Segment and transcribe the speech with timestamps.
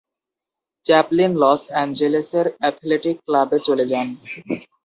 [0.85, 4.07] Chaplin Los অ্যাঞ্জেলেসের athletic ক্লাবে চলে যান।